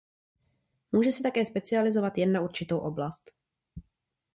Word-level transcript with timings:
Může 0.91 1.11
se 1.11 1.23
také 1.23 1.45
specializovat 1.45 2.17
jen 2.17 2.31
na 2.33 2.41
určitou 2.41 2.79
oblast. 2.79 3.31